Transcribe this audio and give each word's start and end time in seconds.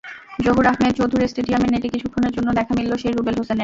জহুর 0.39 0.65
আহমেদ 0.67 0.93
চৌধুরী 0.99 1.25
স্টেডিয়ামের 1.27 1.71
নেটে 1.73 1.87
কিছুক্ষণের 1.93 2.33
জন্য 2.33 2.49
দেখা 2.59 2.73
মিলল 2.77 2.93
সেই 3.01 3.13
রুবেল 3.13 3.35
হোসেনের। 3.39 3.59